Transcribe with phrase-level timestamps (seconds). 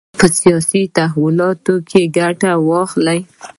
[0.19, 3.19] په سیاسي تحولاتو کې ګټه واخلي.